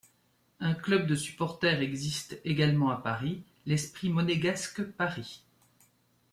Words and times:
Un 0.59 0.73
club 0.73 1.05
de 1.05 1.13
supporters 1.13 1.79
existe 1.83 2.41
également 2.43 2.89
à 2.89 2.97
Paris, 2.99 3.43
l'Esprit 3.67 4.09
monégasque 4.09 4.81
Paris. 4.83 5.43